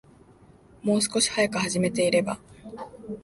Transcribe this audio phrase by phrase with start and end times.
[0.81, 2.39] もう少し早く始めていれば